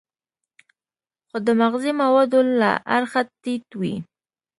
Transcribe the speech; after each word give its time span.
خو 1.29 1.37
د 1.47 1.49
مغذي 1.59 1.91
موادو 2.01 2.39
له 2.59 2.71
اړخه 2.95 3.21
ټیټ 3.41 3.67
وي. 3.79 3.95